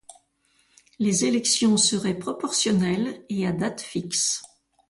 [0.97, 4.41] Les élections seraient proportionnelles et à date fixe.